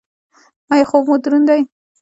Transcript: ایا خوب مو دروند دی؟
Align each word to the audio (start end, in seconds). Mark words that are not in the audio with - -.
ایا 0.71 0.87
خوب 0.89 1.03
مو 1.07 1.15
دروند 1.23 1.47
دی؟ 1.49 1.61